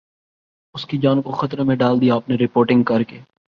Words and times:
اسکی 0.75 0.97
جان 0.97 1.21
کو 1.21 1.31
خطرے 1.31 1.63
میں 1.63 1.75
ڈال 1.75 2.01
دیا 2.01 2.15
آپ 2.15 2.29
نے 2.29 2.35
رپورٹنگ 2.35 2.83
کر 2.83 3.03
کے 3.03 3.19